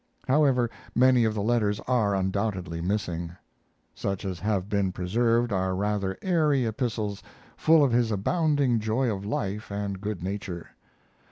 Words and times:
However, 0.27 0.71
many 0.95 1.25
of 1.25 1.35
the 1.35 1.43
letters 1.43 1.79
are 1.81 2.15
undoubtedly 2.15 2.81
missing. 2.81 3.33
Such 3.93 4.25
as 4.25 4.39
have 4.39 4.67
been 4.67 4.91
preserved 4.91 5.51
are 5.53 5.75
rather 5.75 6.17
airy 6.23 6.65
epistles 6.65 7.21
full 7.55 7.83
of 7.83 7.91
his 7.91 8.09
abounding 8.11 8.79
joy 8.79 9.13
of 9.15 9.27
life 9.27 9.69
and 9.71 10.01
good 10.01 10.23
nature. 10.23 10.69